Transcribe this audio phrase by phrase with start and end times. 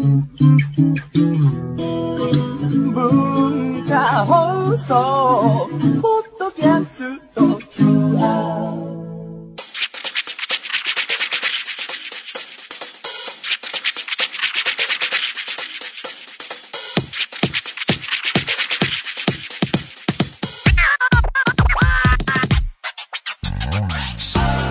[0.00, 0.16] 文
[3.86, 5.68] 化放送
[6.00, 8.80] ポッドキャスト QR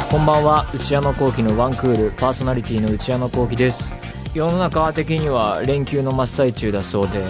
[0.10, 3.99] こんばんは内山聖輝のワンクールパーソナリティの内山聖輝です。
[4.34, 7.24] 世の中的には連休の真っ最中だそうで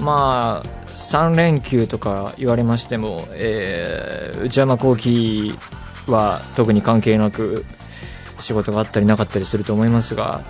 [0.00, 5.58] まあ3連休とか言われましても、えー内山聖輝
[6.06, 7.64] は特に関係なく
[8.38, 10.44] 仕事があったりなかったりすると思いますが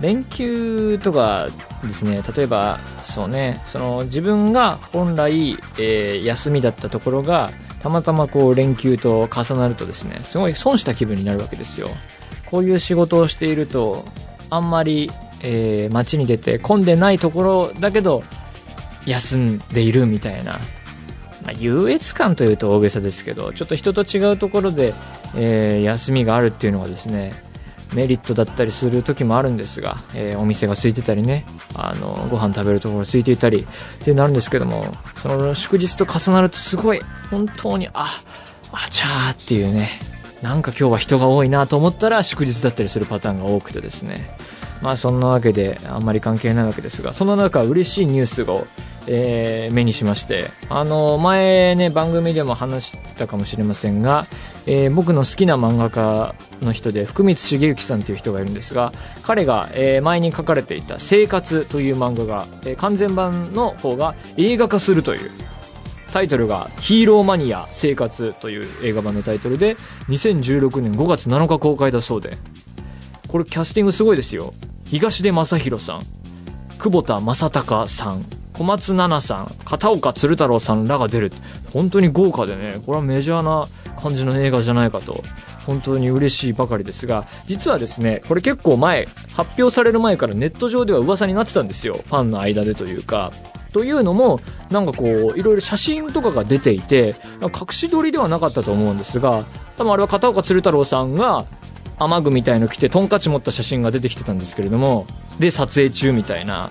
[0.00, 1.48] 連休とか
[1.82, 7.50] ですね例えばそうねその自分が本来、えー休みだったところが
[7.82, 11.90] たまたまこう連休と重なるとですねすごい損した気分になるわけですよ。
[12.46, 14.04] こういう仕事をしていると
[14.52, 18.22] あんまり、えー街に出て混んでないところだけど
[19.06, 20.52] 休んでいるみたいな、
[21.42, 24.92] まあ、優越感というと大げさですけどちょっと人と違うところで、
[25.34, 27.32] えー休みがあるっていうのはですね
[27.94, 34.84] メリットだったりする時もあるんですが、えーお店が空いてたりねあのご飯食べるところ空いていたりっていうのあるんですけども
[35.16, 38.06] その祝日と重なるとすごい本当にあ
[38.70, 40.11] あちゃーっていうね。
[40.42, 44.36] なんか今日は人が多いなと思ったら祝日だったりするパターンが多くてですね。
[44.82, 48.66] まあそんなわけであんまり関係ないわけですがその中嬉しいニュースを、
[49.06, 54.26] えー目にしましてあの前ね番組でも話したかもしれませんが、
[54.66, 65.30] えー僕の好きな漫画家の人で福光茂之さんという人がいるんですが彼が、えー前に書かれていた「生活」という漫画が、えー完全版の方が映画化するという
[66.12, 69.76] タイトルが「ヒーローマニア生活」という映画版のタイトルで
[70.08, 72.36] 2016年5月7日公開だそうで。
[73.28, 74.52] これキャスティングすごいですよ。
[74.84, 76.02] 東出昌大さん
[76.78, 81.32] 久保田正孝さん小松菜奈さん片岡鶴太郎さんらが出る
[81.72, 82.82] 本当に豪華でね。
[82.84, 83.66] これはメジャーな
[83.98, 85.24] 感じの映画じゃないかと。
[85.66, 92.00] 本当に嬉しいばかりですが実はですねこれ結構前発表される前からネット上では噂になってたんですよ。
[92.04, 93.32] ファンの間でというか。
[93.72, 94.40] というのも
[94.70, 99.44] なんかこういろいろ写真とかが出ていて隠し撮りではなかったと思うんですが
[99.76, 101.46] 多分あれは片岡鶴太郎さんが
[101.98, 105.06] 雨具みたいの着てトンカチ持った写真が出てきてたんですけれども
[105.38, 106.70] で撮影中みたいな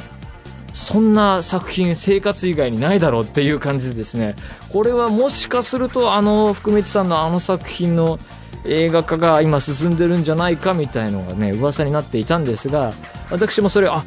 [0.74, 4.36] そんな作品生活以外にないだろうっていう感じでですね
[4.70, 8.20] これはもしかするとあの福光さんのあの作品の
[8.64, 12.94] 映画化が今進んでるんじゃないかみたいのがね噂になっていたんですが
[13.32, 14.04] 私もそれあ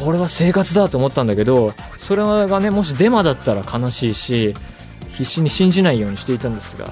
[0.00, 4.54] これは生活だと思ったんだけどそれがねもしデマだったら悲しいし
[5.10, 6.88] 必死に信じないようにしていたんですが、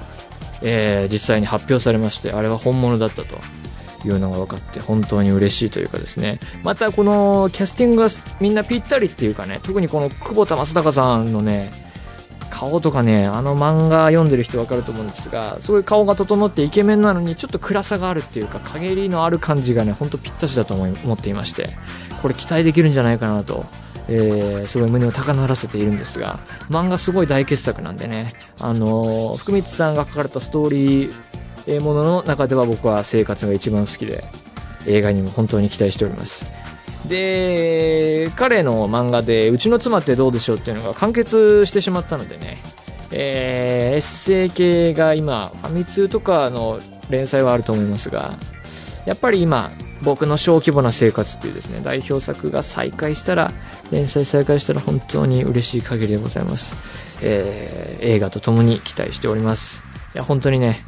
[0.61, 3.37] えー実際に発表されましてあれは本物だったと
[4.05, 6.39] いうのが分かって本当に嬉しいというかですね。
[6.63, 11.71] またこのキャスティングがみんなぴったりっていうかね特にこの久保田正孝さんのね
[12.51, 21.69] 顔とかねあの漫画読んでる人分かると思うんですがすごい顔が整ってイケメンなのにちょっと暗さがあるっていうか陰りのある感じがねほんとぴったしだと思い思っていまして
[22.21, 23.65] これ期待できるんじゃないかなと
[24.07, 26.39] えーすごい胸を高鳴らせているんですが
[26.69, 34.23] 漫画すごい大傑作なんでねあのー福光さんが書かれたストーリーものの中では僕は生活が一番好きで
[34.87, 36.60] 映画にも本当に期待しております。
[37.07, 42.61] で彼の漫画で「うちの妻ってどうでしょう」っていうのが完結してしまったのでね、
[43.11, 46.79] えーエッセイ系が今ファミ通とかの
[47.09, 48.33] 連載はあると思いますが
[49.05, 53.51] やっぱり今僕の小規模な生活っていうですね代表作が再開したら
[53.91, 56.75] 連載再開したら本当に嬉しい限りでございます、
[57.21, 59.79] えー映画とともに期待しております。
[60.15, 60.83] いや本当にね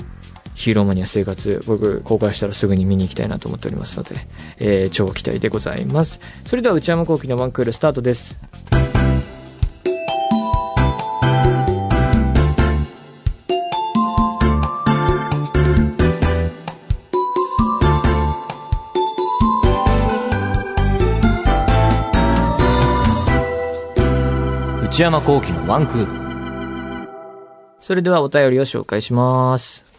[0.56, 4.16] ヒーローマニア生活、僕、公開したらすぐに見に行きたいなと思っておりますので、
[4.60, 6.20] えー超期待でございます。
[6.46, 8.38] それでは内山昂輝のワンクールスタートです。
[24.94, 26.24] 内山聖輝のワンクール。
[27.80, 29.93] それではお便りを紹介します。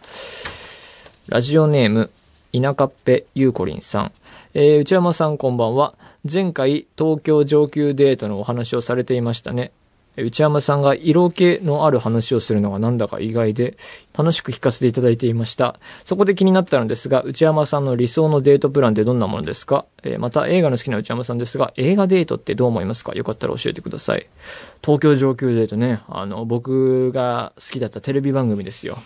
[1.27, 2.11] ラジオネーム、
[2.53, 4.11] 田舎っぺゆうこりんさん。
[4.53, 5.95] えー内山さんこんばんは。
[6.31, 9.71] 前回、東京上級デートのお話をされていましたね。
[10.17, 13.75] 内山さんが色気のある話をするのがなんだか意外で、
[14.15, 15.79] 楽しく聞かせていただいていました。
[16.03, 23.13] そこで気になったのですが、内山さんの理想のデートプランってどんなものですか、えーまた映画の好きな内山さんですが、映画デートってどう思いますか？
[23.15, 24.29] よかったら教えてください。
[24.83, 28.99] 東京上級デートね、あの、僕が好きだったテレビ番組ですよ。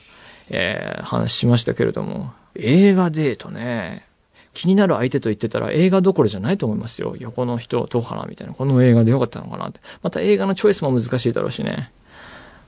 [0.50, 4.06] えー話しましたけれども、映画デートね。
[4.54, 7.16] 気になる相手と言ってたら映画どころじゃないと思いますよ。
[7.20, 8.54] 横の人どうかなみたいな。
[8.54, 9.80] この映画でよかったのかなって。
[10.02, 11.92] また映画のチョイスも難しいだろうしね。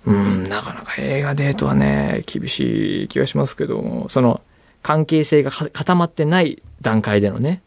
[0.06, 4.42] うん、なかなか映画デートはね、厳しい気がしますけど、その、
[4.81, 7.62] 関係性が固まってない段階でのね、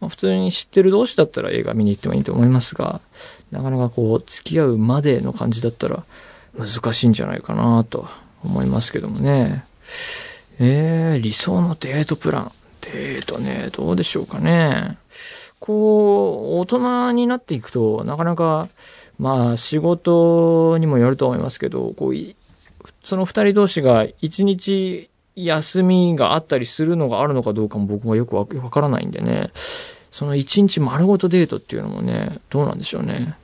[0.00, 3.00] まあ、普通に知ってる同士だったら映画見に行ってもいいと思いますが、
[3.50, 6.04] なかなかこう、付き合うまでの感じだったら
[6.56, 8.08] 難しいんじゃないかなと
[8.44, 9.64] 思いますけどもね。
[10.58, 12.52] えー、理想のデートプラン。
[12.82, 14.98] デートね、どうでしょうかね。
[15.58, 18.68] こう、大人になっていくと、なかなか、
[19.18, 22.14] まあ、仕事にもよると思いますけど、こう、
[23.04, 29.50] その二人同士が一日休みがあったりするのがあるのかどうかも僕はよくわからないんでね。
[30.10, 33.36] その一日丸ごとデートっていうのもね、どうなんでしょうね。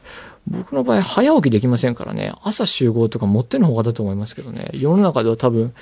[0.47, 5.75] 僕の場合、早起きできませんからね、朝集合とか持ってのほかだと思いますけどね、世の中では多分、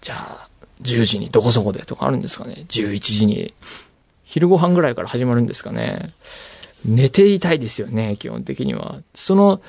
[0.00, 0.48] じゃあ、
[0.82, 2.64] 10時にどこそこでとかあるんですかね。
[2.68, 3.54] 11時に、
[4.24, 6.10] 昼ご飯ぐらいから始まるんですかね。
[6.84, 8.98] 寝ていたいですよね、基本的には。
[9.14, 9.60] その、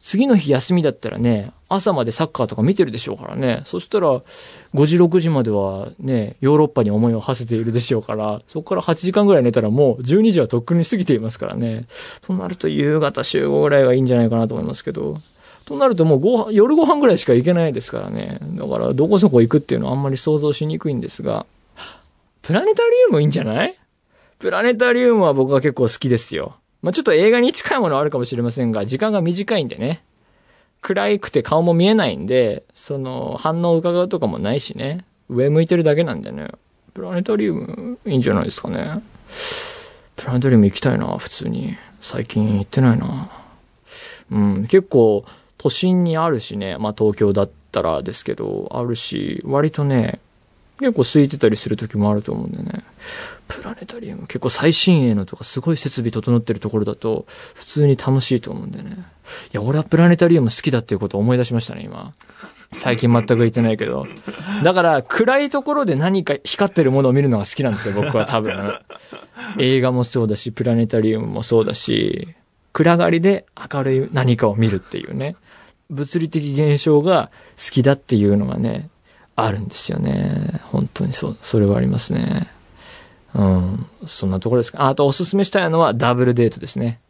[0.00, 3.62] 次の日休みだったらね、朝までサッカーとか見てるでしょうからね。
[3.64, 4.22] そしたら、
[4.74, 11.86] 5時、6時まではね、ヨーロッパに思いを馳せているでしょうから、そこから8時間ぐらい寝たらもう12時はとっくに過ぎていますからね。
[12.22, 15.16] となると夕方集合ぐらいがいいんじゃないかなと思いますけど。
[15.64, 18.40] となるともうご夜ご飯ぐらいしか行けないですからね。
[18.42, 21.46] だからどこそこ行くっていうのはあんまり想像しにくいんですが、
[22.42, 23.78] プラネタリウムいいんじゃない？
[24.40, 26.56] プラネタリウムは僕は結構好きですよ。
[26.82, 30.02] まあ、ちょっと映画に近いものはあるかもしれませんが、時間が短いんでね。
[30.82, 35.04] 暗くて顔も見えないんで、その、反応を伺うとかもないしね。
[35.28, 36.48] 上向いてるだけなんでね。
[36.92, 39.00] プラネタリウム、いいんじゃないですかね。
[40.16, 41.76] プラネタリウム行きたいな、普通に。
[42.00, 43.30] 最近行ってないな。
[44.32, 45.24] うん、結構、
[45.56, 46.76] 都心にあるしね。
[46.78, 50.18] まあ、東京だったらですけど、あるし、割とね、
[50.82, 52.84] 結構空いてたりする時もあると思うんでね。
[53.48, 59.06] プラネタリウム結構最新鋭のとかすごい設備整ってるところだと普通に楽しいと思うんでね。
[59.52, 62.12] いや、俺はプラネタリウム好きだっていうことを思い出しましたね、今。
[62.72, 64.06] 最近全く言ってないけど。
[64.64, 68.80] だから、暗いところで何か光ってるものを見るのが好きなんですよ、僕は多分。
[69.58, 72.28] 映画もそうだし、プラネタリウムもそうだし、
[72.72, 75.36] 暗がりで明るい何かを見るっていうね。
[75.90, 77.30] 物理的現象が
[77.62, 78.88] 好きだっていうのがね、
[79.36, 80.60] あるんですよね。
[80.64, 82.48] 本当にそう、それはありますね。
[83.34, 83.86] うん。
[84.06, 84.88] そんなところですか。
[84.88, 87.00] あとおすすめしたいのはダブルデートですね。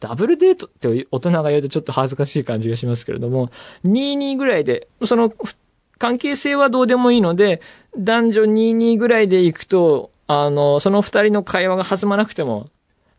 [0.00, 3.50] ダブルデートって大人が言うとちょっと恥ずかしい感じがしますけれども、
[3.84, 5.32] 22ぐらいで、その、
[5.98, 7.62] 関係性はどうでもいいので、
[7.98, 12.68] 男女22ぐらいで行くと、あの、その二人の会話が弾まなくても、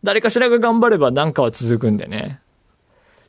[0.04, 2.40] 誰かしらが頑張ればなんかは続くんでね。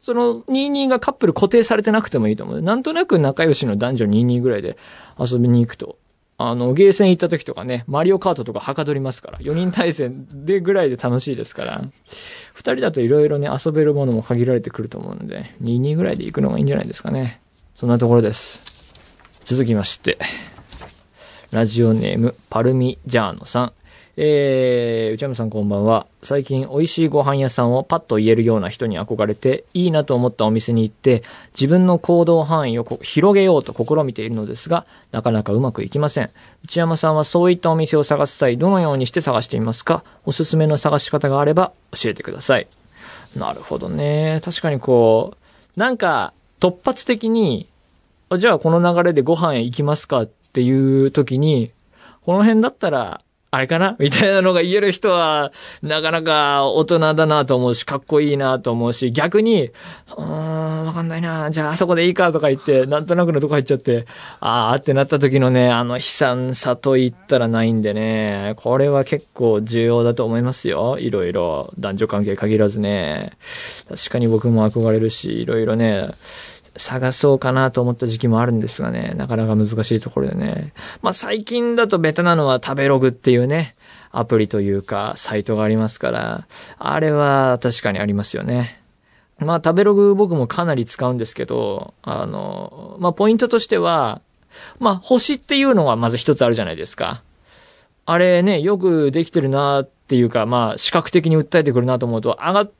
[0.00, 2.62] その22がカップル固定されてなくてもいいと思う。
[2.62, 4.76] なんとなく仲良しの男女22ぐらいで
[5.18, 5.98] 遊びに行くと。
[6.40, 17.40] あの、ゲーセン行った時とかね、マリオカートとかはかどりますから、4人対戦でぐらいで楽しいですから、2人だと色々ね、遊べるものも限られてくると思うので、22ぐらいで行くのがいいんじゃないですかね。
[17.74, 18.62] そんなところです。
[19.44, 20.16] 続きまして、
[21.50, 23.72] ラジオネーム、パルミジャーノさん。
[24.20, 26.08] えー、内山さんこんばんは。
[26.24, 31.22] 最近美味しいご飯屋さんをパッと言えるような人に憧れて、いいなと思ったお店に行って、
[31.52, 36.30] 自分の行動範囲を広げようと試みているのですが、なかなかうまくいきません。
[36.64, 40.02] 内山さんはそういったお店を探す際、どのようにして探していますか？
[40.26, 42.66] おすすめの探し方があれば教えてください。
[43.36, 44.40] なるほどね。
[44.44, 45.36] 確かにこ
[45.76, 47.68] う、なんか、突発的に、
[48.36, 50.22] じゃあこの流れでご飯へ行きますか？
[50.22, 51.70] っていう時に、
[52.22, 53.96] この辺だったらあれかな？
[53.98, 61.50] みたいなのが言える人は、なかなか大人だなと思うし、かっこいいなと思うし、逆に、うーん、わかんないな。
[61.50, 64.06] じゃああそこでいいかとか言って、なんとなくのとこ入っちゃって、
[64.40, 70.98] あーってなった時のね、あの悲惨さと言ったらないんでね、これは結構重要だと思いますよ。
[70.98, 71.72] いろいろ。
[71.78, 73.32] 男女関係限らずね。
[73.88, 76.10] 確かに僕も憧れるし、いろいろね、
[76.78, 80.72] 探そうかなと思った時期もあるんですがね、なかなか難しいところでね。
[81.02, 83.74] まあ最近だとベタなのは食べログっていうね、
[84.10, 86.46] アプリというか、サイトがありますから、
[86.78, 88.80] あれは確かにありますよね。
[89.38, 94.20] まあ食べログ僕もかなり使うんですけど、あの、まあポイントとしては、
[94.78, 97.22] まあ星っていうのはまず一つあるじゃないですか。
[98.06, 102.70] あれね、よくできてるなっていうか、まあ視覚的に訴えてくるなと思うと、上がっ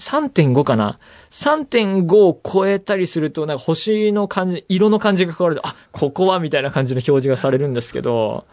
[0.00, 0.98] 3.5かな
[1.30, 8.46] ?3.5 を超えたりすると、なんか星の感じ、色の感じが変わると、あ、ここはみたいな感じの表示がされるんですけど、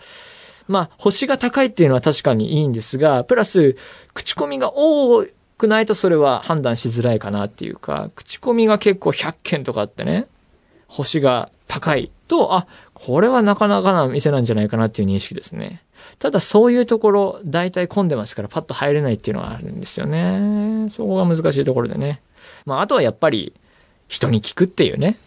[0.68, 3.76] まあ、星が高いっていうのは確かにいいんですが、プラス、
[4.14, 5.26] 口コミが多
[5.58, 10.28] くないとそれは判断しづらいかなっていうか、口コミが結構100件とかあってね、
[10.88, 15.82] 星が高いと、あ、これはなかなかな店なんじゃないかなっていう認識ですね。
[16.20, 20.90] ただそういうところ、大体混んでますからパッと入れないっていうのがあるんですよね。
[20.90, 22.22] そこが難しいところでね。
[22.66, 23.54] まあ、あとはやっぱり、
[24.08, 25.18] 人に聞くっていうね。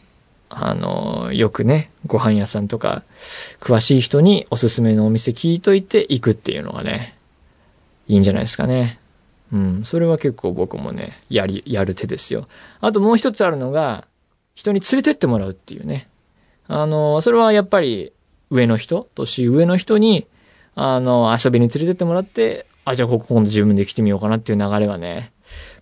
[0.49, 3.05] あの、よくね、ご飯屋さんとか、
[3.61, 7.17] 詳しい人におすすめのお店聞いといて行くっていうのがね、
[8.09, 8.99] いいんじゃないですかね。
[9.53, 9.85] うん。
[9.85, 12.49] それは結構僕もね、やり、やる手ですよ。
[12.81, 14.09] あともう一つあるのが、
[14.57, 16.09] 人に連れてってもらうっていうね。
[16.67, 18.13] あの、それはやっぱり
[18.51, 20.27] 上の人、年上の人に、
[20.83, 25.31] あの、遊びに連れてってもらって、あ、じゃあここ今度自分で来てみようかなっていう流れはね、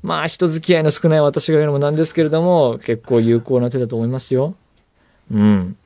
[0.03, 4.57] まあ人付き合いの少ない私が言うのもなんですけれども、結構有効な手だと思いますよ。
[5.33, 5.77] うん。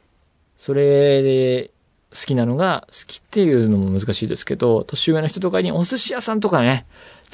[0.56, 1.70] それで、
[2.10, 6.86] 好きなのが、好きっていうのも難しいですけど、年上の人とかにお寿司屋さんとかね、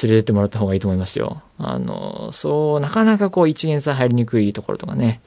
[0.03, 1.43] 連れてってもらった方がいいと思いますよ。
[1.59, 5.21] あの、そう、なかなかこう一元さ入りにくいところとかね、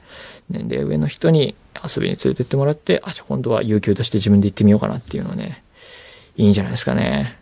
[0.50, 5.62] 年齢上の人に遊びに連れてってもらって、あ、じゃあ今度は有給として自分で行ってみようかなっていうのはね、
[6.36, 7.38] いいんじゃないですかね。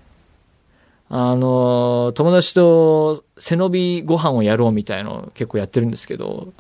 [1.09, 6.52] あの、友達と背伸びご飯をやろうみたいの結構やってるんですけど、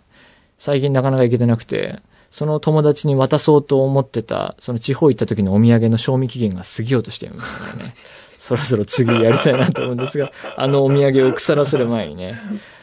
[0.58, 7.94] 最近なかなか行けてなくて、その友達に渡そうと思ってた、その地方行った時のお土産の賞味期限が過ぎようとしていますからね。
[8.38, 12.34] そろそろ次やりたいなと思うんですが、あのお土産を腐らせる前にね、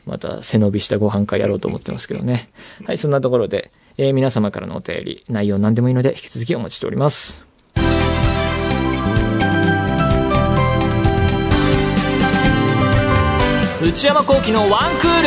[0.06, 2.50] また背伸びしたご飯会やろうと思ってますけどね。
[2.86, 7.47] はい、そんなところで、えー、皆様からのお便り、内容何でもいいので引き続きお待ちしております。
[13.88, 15.22] 内山幸喜のワンクー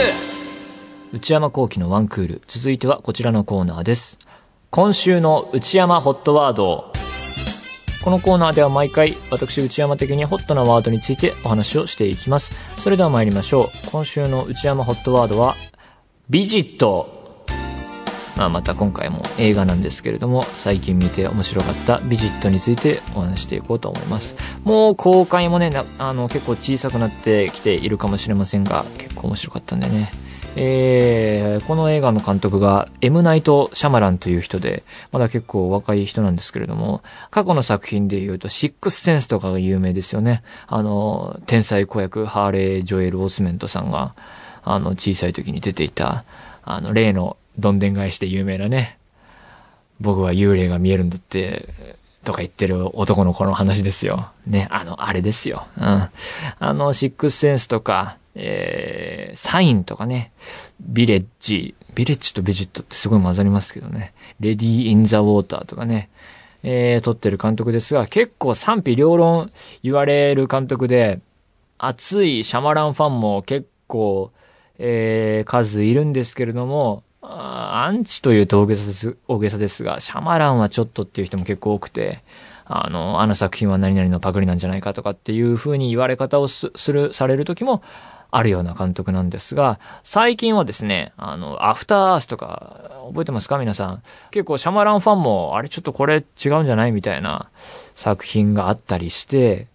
[1.12, 2.43] ル内山幸喜のワンクール。
[2.47, 4.19] 続いてはこちらのコーナーです。
[4.69, 6.93] 今週の内山ホットワード
[8.05, 12.52] このコーナーでは毎回、私内山的にホットなワードについてお話をしていきます。
[12.76, 13.90] それでは参りましょう。
[13.90, 15.57] 今週の内山ホットワードは、
[16.29, 17.20] ビジット。
[18.40, 24.35] まあ、また今回も映画なんですけれども、最近見て面白かったビジットについてお話していこうと思います。
[24.64, 30.11] もう公開もね、あの、結構小さくなってきているかもしれませんが、結構面白かったんでね。
[30.56, 40.42] えー、この映画の監督がエムナイト・シャマランという人で、まだ結構若い人なんですけれども、過去の作品で言うと、シックスセンスとかが有名ですよね。
[40.66, 44.14] あの、天才子役、ハーレー・ジョエル・オスメントさんが、
[44.64, 46.25] あの、小さい時に出ていた、
[46.64, 48.99] あの、例のどんでん返しで有名なね、
[50.00, 51.69] 僕は幽霊が見えるんだって、
[52.25, 54.30] とか言ってる男の子の話ですよ。
[54.47, 55.66] ね、あの、あれですよ。
[55.76, 56.09] うん。
[56.59, 60.33] あの、シックスセンスとか、えー、サインとかね、
[60.80, 66.11] ビレッジ、ビレッジとビジットってすごい混ざりますけどね、レディー・イン・ザ・ウォーターとかね、
[66.62, 69.50] えー、撮ってる監督ですが、結構賛否両論
[69.83, 71.21] 言われる監督で、
[71.78, 74.33] 熱いシャマランファンも結構、
[74.78, 82.23] えー、数いるんですけれども、アンチというと大げさです、大げさですが、シャマランはちょっとっていう人も結構多くて、
[82.65, 87.83] あの、あの作品は何々のパクリなんじゃないかとかっていう風に言われ方をする、される時も
[88.31, 93.59] あるような監督なんですが、最近はですね、あの、アフターアースとか、覚えてますか？
[93.59, 94.03] 皆さん。
[94.31, 96.93] 結構シャマランファンも、あれちょっとこれ違うんじゃない？
[96.93, 97.50] みたいな
[97.97, 99.67] 作品があったりして、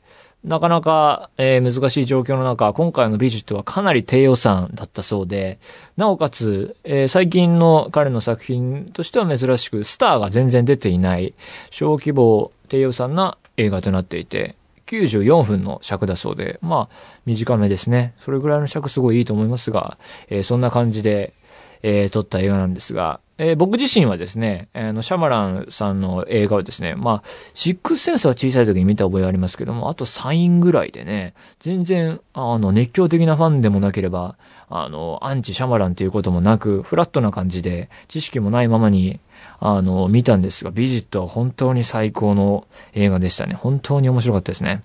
[0.46, 5.60] なかなか、えー、難しい状況の中、今回のビジットはかなり低予算だったそうで、
[5.98, 11.34] なおかつ、えー、最近の彼の作品としては珍しく、スターが全然出ていない、
[11.72, 18.14] 小規模、低予算な映画となっていて、94分の尺だそうで、まあ、短めですね。
[18.20, 19.98] それぐらいの尺すごいいいと思いますが、
[20.30, 21.34] えー、そんな感じで、
[21.82, 34.36] えー、撮った映画なんですが、えー、僕自身はですね、あの、シャマランさんの映画をですね、まあ、シックスセンスは小さい時に見た覚えありますけども、あとサインぐらいでね、全然、あの、熱狂的なファンでもなければ、
[34.70, 39.20] あの、アンチシャマランということもなく、フラットな感じで、知識もないままに、
[39.60, 43.54] あの、見たんですが、ビジットは本当に最高の映画でしたね。
[43.54, 44.82] 本当に面白かったですね。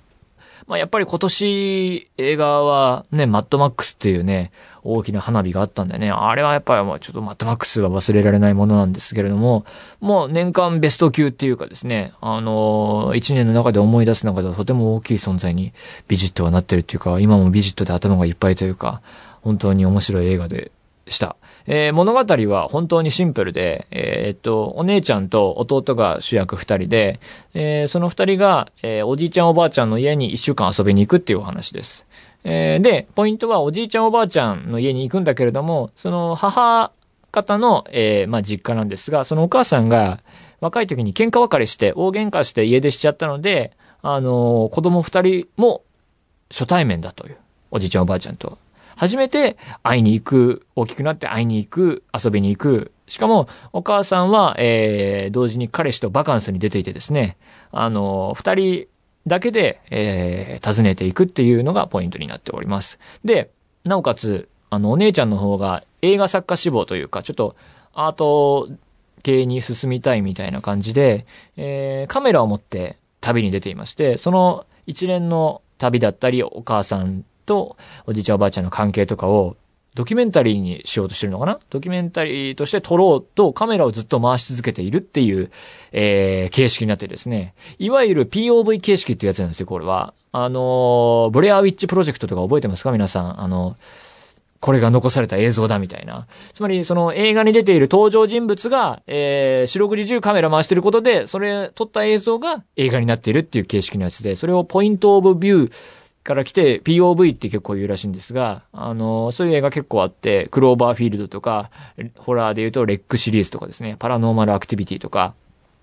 [0.66, 4.52] まあ、やっぱり今年映画はね、マッドマックスっていうね、
[4.82, 9.64] 大きな花火があったんでね、あれはやっぱりもうちょっとマッドマックスは忘れられないものなんですけれども、
[10.00, 15.72] もう年間ベスト級っていうかですね、あの、一年の中で思い出す中ではとても大きい存在に
[16.08, 19.02] ビジットはなってるっていうか、今もビジットで頭がいっぱいというか、
[19.42, 20.70] 本当に面白い映画で
[21.10, 21.36] した。
[21.66, 27.20] えー、物語は本当にシンプルで、えー、っと、お姉ちゃんと弟が主役二人で、
[27.54, 32.06] えー、その二人が、えおじいちゃんおばあちゃんの家に一週間遊びに行くっていうお話です。
[32.44, 36.92] えで、ポイントはおじいちゃんおばあちゃんの家に行くんだけれども、その母
[37.30, 40.20] 方の、えまあ、実家なんですが、そのお母さんが
[40.60, 45.82] 若い時に喧嘩別れして大喧嘩して家出しちゃったので、あの子供二人も
[46.50, 47.36] 初対面だという。
[47.70, 48.58] おじいちゃんおばあちゃんと。
[49.00, 52.92] 初めて会いに行く、大きくなって会いに行く、遊びに行く。
[53.06, 57.38] しかも、お母さんは、えー、同時に彼氏とバカンスに出ていてですね、
[57.72, 58.88] あの、二人
[59.26, 62.98] だけで、えー、訪ねていくっていうのがポイントになっております。
[63.24, 63.50] で、
[63.84, 67.56] なおかつ、あの、お姉ちゃんの方が映画作家志望というか、ちょっと
[67.94, 68.68] アート
[69.22, 71.24] 系に進みたいみたいな感じで、
[71.56, 77.76] えー、カメラを持って旅に出ていまして、その一連の旅だったり、お母さんと
[78.06, 79.56] おじいちゃんおばあちゃんの関係とかを
[79.96, 81.58] ドキュメンタリーにしようとしてるのかな？
[81.68, 85.50] ドキュメンタリーとして撮ろうとカメラをずっと回し続けているっていう、
[85.90, 87.54] えー、形式になってですね。
[87.80, 90.14] いわゆる POV 形式っていうやつなんですよ、これは。
[90.30, 92.92] あのー、ブレアウィッチプロジェクトとか覚えてますか？
[92.92, 93.42] 皆さん。
[93.42, 93.74] あの、
[94.60, 96.28] これが残された映像だみたいな。
[96.52, 105.72] つまり、その映画に出ている登場人物が、えー、四六時中カメラ回してることで、それ、撮った映像が映画になっているっていう形式のやつで、それをポイントオブビュー、
[106.22, 111.70] から来て POV って結構言うらしいんですが、あの、そういう映画結構あって、クローバーフィールドとか、
[112.16, 115.34] ホラーで言うとレックシリーズとかですね、パラノーマルアクティビティとか、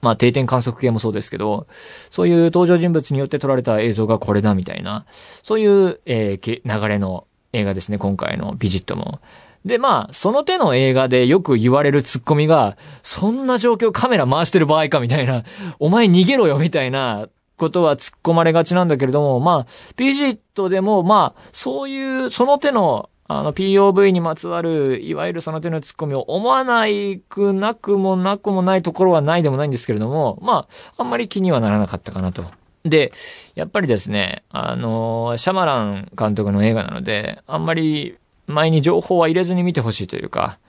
[0.01, 1.67] まあ定点観測系もそうですけど、
[2.11, 5.05] そういう登場人物によって撮られた映像がこれだみたいな、
[5.43, 9.19] そういう、えー、流れの映画ですね、今回のビジットも。
[9.65, 15.43] で、まあ、その手の映画でよく言われるツッコミが、そんな状況カメラ回してる場合かみたいな、
[15.79, 32.45] お前逃げろよみたいなことは突っ込まれがちなんだけれども、まあ、ピジットでも、まあ、そういう、その手の、あの、POV にまつわる、いわゆるその手の突っ込みを思わないくなくもなくもないところはないでもないんですけれども、まあ、あんまり気にはならなかったかなと。
[32.85, 33.11] で、
[33.55, 40.59] やっぱりですね、あの、シャマラン監督の映画なので、あんまり前に情報は入れずに見てほしいというか、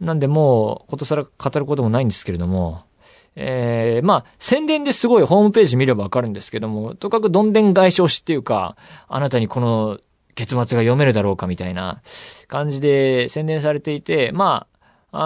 [0.00, 2.85] なんでもう、ことさら語ることもないんですけれども、
[3.36, 8.76] えー、まあ、宣伝ですごいホームページ見ればわかるんですけども、とかくどんでん返しをしっていうか、
[9.08, 9.98] あなたにこの
[10.34, 12.00] 結末が読めるだろうかみたいな
[12.48, 14.76] 感じで宣伝されていて、まあ、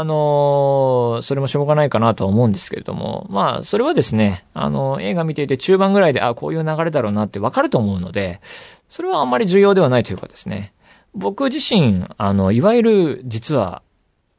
[0.00, 8.40] あのー、それもしょうがないかなとは思うんですけれども、まあ、それはですね、あの、映画見ていて中盤ぐらいで、あ、こういう流れだろうなってわかると思うので、
[8.88, 10.72] それはあんまり重要ではないというかですね。
[11.14, 13.82] 僕自身、あの、いわゆる、実は、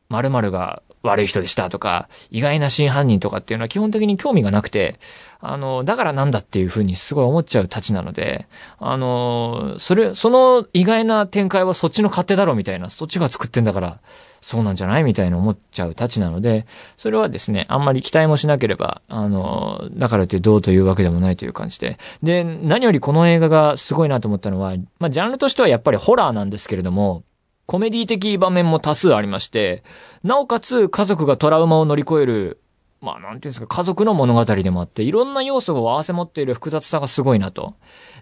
[0.09, 4.99] 〇〇が悪い人でしたとか、意外な真犯人とかっていうのは基本的に興味がなくて、
[5.39, 8.47] あの、だからなんだっていうふうにすごい思っちゃうたちなので、
[8.79, 13.99] あの、それ、その意外な展開はそっちの勝手だろみたいな、そっちが作ってんだから、
[14.41, 16.65] そうなんじゃないみたいな思っちゃうたちなので、
[16.97, 21.97] それはですね、あんまり期待もしなければ、あの、だからってどうというわけでもないという感じで。
[22.21, 27.23] で、何よりこの映画がすごいなと思ったのは、まあ、ジャンルとしてはやっぱりホラーなんですけれども、
[27.71, 29.85] コメディ的場面も多数ありまして、
[30.23, 32.59] なおかつ家族がトラウマを乗り越える、
[32.99, 37.75] まあなんていうんですか、家族の物語でもあって、いろんな要素を合わせ持っている複雑さがすごいなと。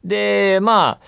[0.05, 1.05] で、まあ、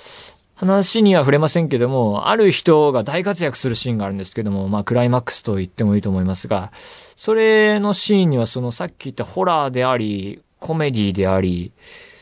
[0.56, 6.72] 話には触れませんけども、ある人が大活躍するシーンがあるんですけども、まあクライマックスと言ってもいいと思いますが、
[7.16, 11.74] それのシーンにはそのさっき言ったホラーであり、コメディであり、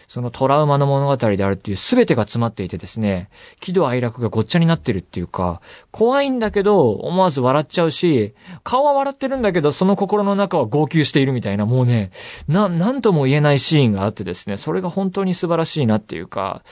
[0.09, 12.09] そのトラウマの物語であるっていう全てが詰まっていてですね、喜怒哀楽がごっちゃになってるっていうか、怖いんだけど思わず笑っちゃうし、顔は笑ってるんだけどその心の中は号泣しているみたいな、もうね、
[12.47, 16.63] な、なんとも言えないシーンがあってですね、それが本当に素晴らしいなっていうか、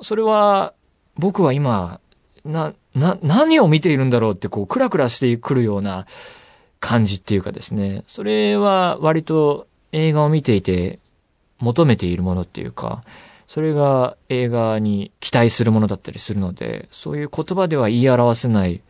[0.00, 0.72] それは、
[1.18, 1.98] 僕は今、
[2.44, 6.06] な、な、何を見ているんだろうってこう、クラクラしてくるような
[6.78, 11.00] 感じっていうかですね、それは割と映画を見ていて
[11.58, 13.02] 求めているものっていうか、
[13.46, 18.82] それが映画に期待するものだったりするので、そういう言葉では言い表せない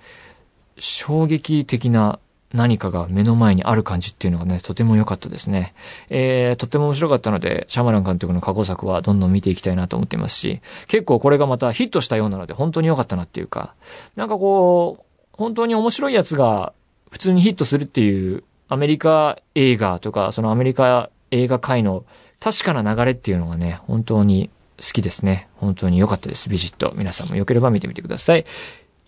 [0.79, 2.19] 衝撃的な
[2.53, 5.75] 何かが目の前にある感じっていうのがね、とても良かったですね。
[6.09, 13.75] えー、とても面白かったので、シャマラン監督の過去作はどんどん見ていきたいなと思っていますし、結構これがまたヒットしたようなので、本当に良かったなっていうか、
[14.15, 16.73] なんかこう、本当に面白いやつが
[17.11, 22.05] 普通にヒットするっていうアメリカ映画とか、そのアメリカ映画界の
[22.41, 25.49] 確かな流れっていうのがね、本当に好きですね。
[25.57, 26.49] 本当に良かったです。
[26.49, 26.93] ビジット。
[26.97, 28.45] 皆さんも良ければ見てみてください。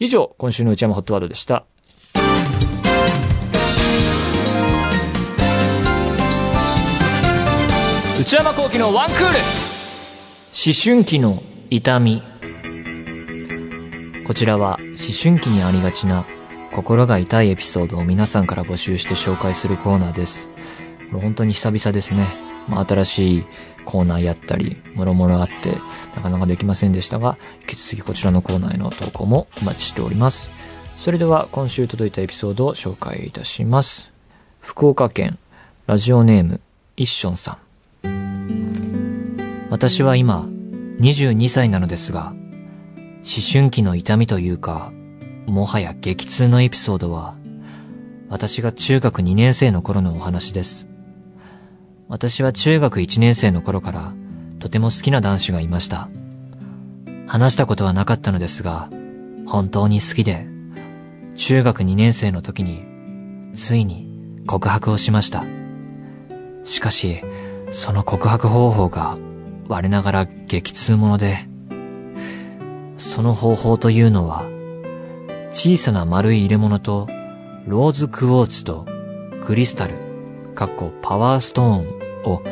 [0.01, 1.65] 以上、今週の内山ホットワードでした。
[8.21, 12.21] 内山幸喜のワンクール思春期の痛み
[14.27, 14.89] こちらは思
[15.23, 16.25] 春期にありがちな
[16.73, 20.49] 心が痛いエピソードを皆さんから募集して紹介するコーナーです。
[21.13, 22.27] 本当に久々ですね。
[22.69, 23.45] まあ、新しい
[23.85, 25.77] コーナーやったり、もろもろあって、
[26.15, 30.51] なかなかできませんでしたが、引き続きこちらのコーナーへの投稿もお待ちしております。
[30.99, 34.11] それでは今週届いたエピソードを紹介いたします。
[34.61, 35.39] 福岡県、
[35.87, 36.61] ラジオネーム、
[36.97, 37.53] イッションさ
[38.05, 39.69] ん。
[39.71, 40.47] 私は今、
[41.01, 42.35] 22歳なのですが、
[43.19, 44.93] 思春期の痛みというか、
[45.47, 47.37] もはや激痛のエピソードは、
[48.29, 50.88] 私が中学2年生の頃のお話です。
[52.09, 54.15] 私は中学1年生の頃から
[54.61, 56.09] とても好きな男子がいました。
[57.27, 58.89] 話したことはなかったのですが、
[59.47, 60.47] 本当に好きで、
[61.37, 62.87] 中学2年生の時に、
[63.53, 64.09] ついに
[64.47, 65.45] 告白をしました。
[66.65, 67.21] しかし、
[67.71, 69.19] その告白方法が
[69.69, 71.37] 我ながら激痛もので、
[72.97, 74.47] その方法というのは、
[75.51, 77.07] 小さな丸い入れ物と、
[77.67, 78.87] ローズクォーツと、
[79.45, 79.95] クリスタル、
[80.55, 82.43] かっこパワーストーンを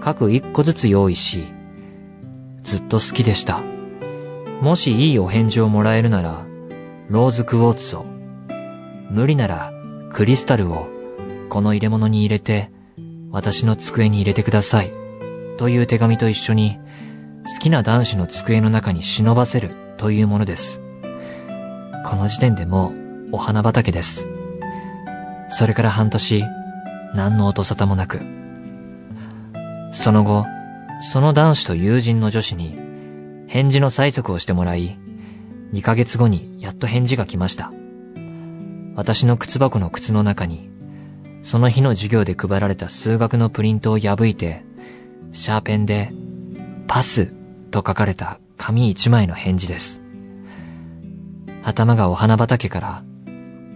[0.00, 1.44] 各一個ずつ用意し、
[2.62, 3.62] ずっと好きでした。
[4.60, 6.46] もしいいお返事をもらえるなら、
[7.08, 8.06] ローズクォーツを、
[9.10, 9.72] 無理なら
[10.10, 10.88] クリスタルを
[11.48, 12.70] この入れ物に入れて、
[13.30, 14.92] 私の机に入れてください。
[15.58, 16.78] という手紙と一緒に、
[17.54, 20.82] 好きな男子の机の中に忍ばせるというものです。
[22.04, 22.94] この時点でもう
[23.32, 24.26] お花畑です。
[25.48, 26.44] それから半年、
[27.14, 28.20] 何の音沙汰もなく。
[29.96, 30.44] その後、
[31.00, 32.78] その男子と友人の女子に、
[33.48, 34.98] 返事の催促をしてもらい、
[35.72, 37.72] 2ヶ月後にやっと返事が来ました。
[38.94, 40.68] 私の靴箱の靴の中に、
[41.42, 44.64] その日の授業で配られた数学のプリントを破いて、
[45.32, 46.12] シャーペンで、
[46.86, 47.32] パス
[47.70, 50.02] と書かれた紙一枚の返事です。
[51.62, 53.02] 頭がお花畑から、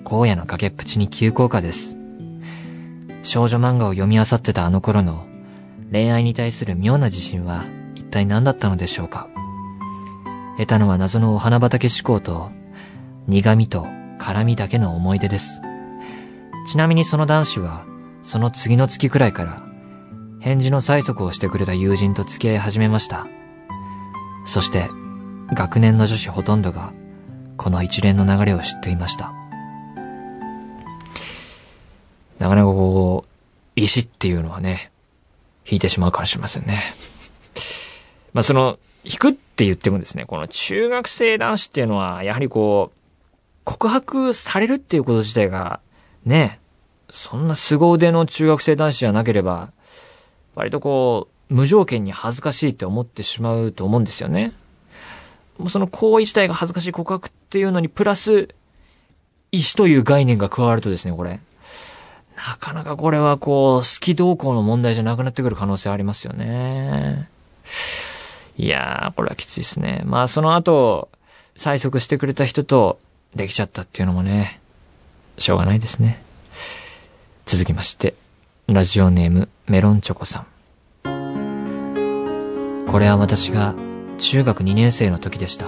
[0.05, 1.97] 荒野の崖っぷちに急降下です。
[3.23, 5.30] 少女漫画を読み漁ってたあの頃の
[5.93, 9.29] 恋愛に対する妙な自信は一体何だったのでしょうか？
[10.57, 12.51] 得たのは謎のお花畑思考と
[13.27, 13.87] 苦味と
[14.19, 15.63] 辛味だけの思い出です。
[16.69, 17.85] ちなみにその男子は
[18.23, 19.63] その次の月くらいから
[20.41, 23.27] 返事の催促をしてくれた友人と付き合い始めました。
[24.45, 24.89] そして
[25.53, 26.93] 学年の女子ほとんどが
[27.57, 29.33] この一連の流れを知っていました。
[32.39, 33.31] なかなかこう、
[33.77, 34.91] 石っていうのはね、
[35.71, 36.83] 引いてしまうかもしれませんね。
[38.33, 42.97] まあその、引くって言ってもですね、この中学生男子っていうのは、やはりこう、
[43.65, 45.81] 告白されるっていうこと自体が、
[46.25, 46.61] ね、
[47.09, 49.73] そんな凄腕の中学生男子じゃなければ、
[50.55, 54.53] 割とこう、無条件に恥ずかしいって思ってしまうと思うんですよね。
[55.59, 58.49] もうその行為自体が恥ずかしい告白っていうのに、プラス、
[59.53, 61.41] 石という概念が加わるとですね、これ。
[62.49, 67.29] なかなかこれはこう、好き動向の問題じゃなくなってくる可能性ありますよね。
[68.57, 70.03] いやー、これはきついですね。
[70.07, 71.11] まあその後、
[71.57, 72.99] 催促してくれた人と
[73.35, 74.61] できちゃったっていうのもね、
[75.39, 76.23] しょうがないですね。
[77.45, 78.15] 続きまして、
[78.67, 80.47] ラジオネームメロンチョコさん。
[82.89, 83.75] これは私が
[84.19, 85.67] 中学2年生の時でした。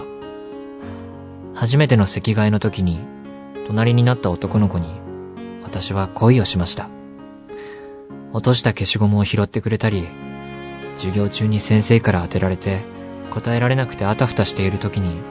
[1.54, 3.00] 初めての席替えの時に、
[3.66, 5.01] 隣になった男の子に、
[5.72, 6.90] 私は恋をしました。
[8.34, 10.06] 落とした消しゴムを拾ってくれたり、
[10.96, 12.80] 授業中に先生から当てられて、
[13.30, 15.22] 答えられなくてあたふたしている時に、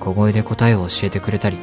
[0.00, 1.58] 小声で答えを教えてくれたり、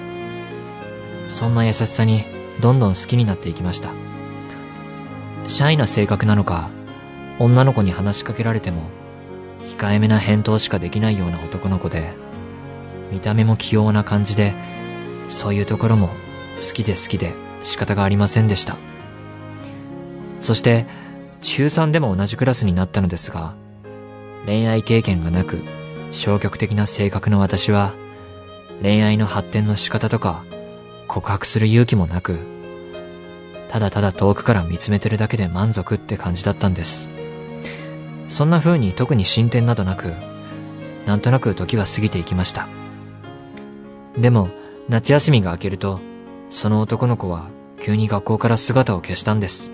[1.27, 2.23] そんな優しさに
[2.61, 3.89] どんどん好きになっていきました。
[5.47, 6.69] シャイな性格なのか、
[7.39, 8.89] 女の子に話しかけられても、
[9.65, 12.13] 控えめな返答しかできないような男の子で、
[13.11, 14.53] 見た目も器用な感じで、
[15.29, 16.09] そういうところも
[16.59, 18.77] 好きで好きで仕方がありませんでした。
[20.39, 20.85] そして、
[21.41, 23.55] 中3でも同じクラスになったのですが、
[24.45, 25.63] 恋愛経験がなく、
[26.11, 27.93] 消極的な性格の私は、
[28.81, 30.43] 恋愛の発展の仕方とか、
[31.07, 32.39] 告白する勇気もなく、
[33.69, 37.09] ただただ遠くから見つめてるだけで満足って感じだったんです。
[38.27, 40.13] そんな風に特に進展などなく、
[41.05, 42.67] なんとなく時は過ぎていきました。
[44.17, 44.49] でも、
[44.89, 45.99] 夏休みが明けると、
[46.49, 47.49] その男の子は
[47.83, 49.69] 急に学校から姿を消したんです。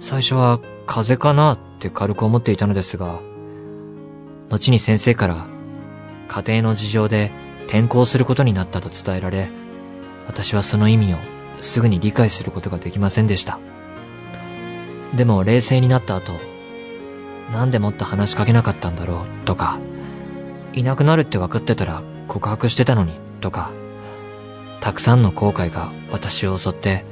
[0.00, 3.20] 最初は風邪かなって軽く思っていたのですが、
[4.50, 5.46] 後に先生から
[6.26, 7.30] 家庭の事情で
[7.68, 9.50] 転校することになったと伝えられ、
[10.26, 11.18] 私はその意味を
[11.60, 13.60] すぐに理解することができませんでした。
[15.14, 16.32] でも冷静になった後、
[17.52, 19.78] なんでもっと話しかけなかったんだろうとか、
[20.72, 23.70] いなくなるって分かってたら告白してたのにとか、
[24.84, 27.06] たくさんの後悔が私を襲って、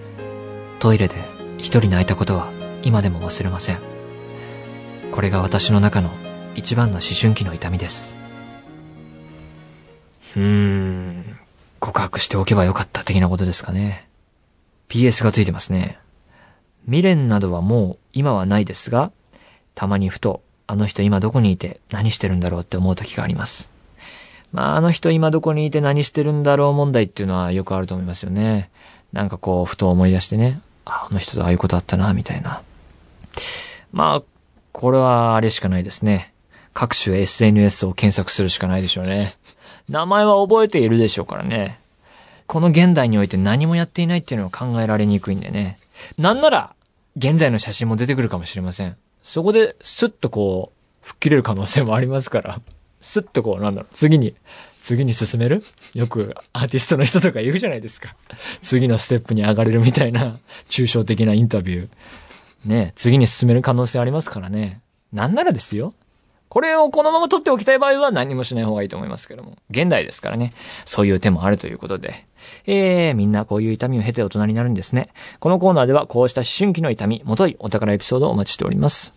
[0.79, 1.15] トイレで
[1.57, 3.79] 一人泣いたことは今でも忘れません。
[5.11, 6.11] これが私の中の
[6.55, 8.15] 一番の思春期の痛みです。
[10.37, 11.25] うーん、
[11.81, 14.07] 告白しておけばよかった的なことですかね。
[14.91, 15.99] PS がついてますね。
[16.85, 19.13] 未練などはもう今はないですが、
[19.75, 23.72] たまにふと、あの人今どこにいて何してるんだろうって思う時があります。
[24.53, 28.71] まあ、あの人今どこにいて何してるんだろう問題っていうのはよくあると思いますよね。
[29.13, 32.63] なんかこう、ふと思い出してね、ああの人とああいうことあったな、みたいな。
[33.93, 34.23] まあ、
[34.73, 36.33] これはあれしかないですね。
[36.75, 39.35] 各種 SNS を検索するしかないでしょうね。
[39.89, 41.79] 名前は覚えているでしょうからね。
[42.47, 45.79] この現代において何もやっていないっていうのは考えられにくいんでね。
[46.19, 46.75] なんなら、
[47.17, 48.97] 現在の写真も出てくるかもしれません。
[49.23, 52.61] そこで、スッとこう、吹っ切れる可能性もありますから。
[53.03, 54.35] スッとこう、なんだろう、次に、
[54.81, 55.63] 次に進める？
[55.93, 58.17] よくアーティストの人とか言うじゃないですか。
[58.63, 60.39] 次のステップに上がれるみたいな、
[60.69, 61.89] 抽象的なインタビュー。
[62.65, 64.81] ね、次に進める可能性ありますからね。
[65.13, 65.95] なんならですよ。
[66.49, 69.57] これをこのまま取っておきたい場合は何もしない方がいいと思いますけども。
[69.71, 70.53] 現代ですからね。
[70.85, 72.27] そういう手もあるということで。
[72.67, 75.09] えー、みんなこういう痛みを経て大人になるんですね。
[75.41, 79.15] このコーナーではこうした思春期の痛み、もといお宝エピソードをお待ちしております。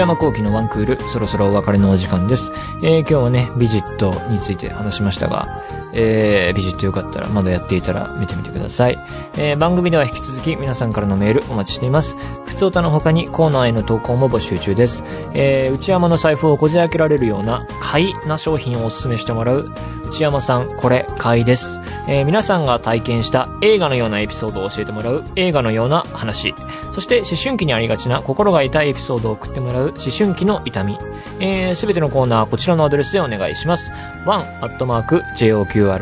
[0.00, 2.50] 内山幸喜のワンクール、そろそろお別れのお時間です。
[2.80, 5.44] えー、今日はね、ビジットについて話しましたが、
[5.92, 8.98] えー、ビジットよかったら、まだやっていたら見てみてください。
[9.36, 12.16] えー、番組では引き続き皆さんからのメールお待ちしています。
[12.46, 15.02] 普通歌の他にコーナーへの投稿も募集中です。
[15.34, 19.70] えー、内山の財布をこじ開けられるような買いな商品をお勧めしてもらう、
[20.08, 21.80] 内山さん、これ、買いです。
[22.08, 26.54] えー、皆さんが体験した映画のようなエピソードを教えてもらう映画のような話。
[26.92, 30.98] そして思春期にありがちな心が痛いエピソードを送ってもらう思春期の痛み。
[31.38, 33.90] えー、すべてのコーナーこちらのアドレスでお願いします。
[34.24, 36.00] one.joqr.net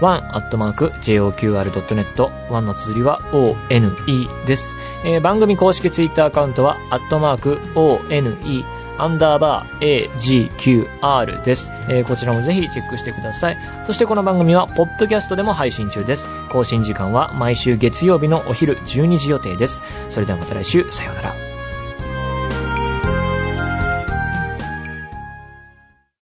[0.00, 0.92] one.joqr.net
[2.50, 3.56] one の綴りは one
[4.46, 4.74] です。
[5.04, 8.64] えー、番組公式ツイッターアカウントは、アットマーク one
[8.98, 13.58] アンダーバー AGQR です、えー、こちらもぜひチェックしてください。
[13.84, 16.28] そしてこの番組は、ポッドキャストでも配信中です。
[16.50, 19.82] 更新時間は毎週月曜日のお昼12時予定です。
[20.08, 21.45] それではまた来週、さようなら。